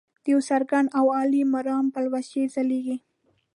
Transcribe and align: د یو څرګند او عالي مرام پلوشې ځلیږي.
د 0.23 0.25
یو 0.33 0.39
څرګند 0.49 0.87
او 0.97 1.05
عالي 1.17 1.41
مرام 1.53 1.85
پلوشې 1.93 2.43
ځلیږي. 2.53 2.97